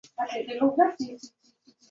[0.15, 1.31] 后任掌广东道监察御史。